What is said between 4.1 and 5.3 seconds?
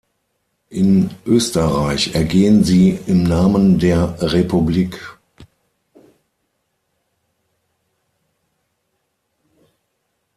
Republik“.